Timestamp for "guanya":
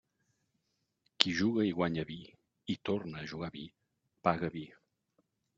1.81-2.07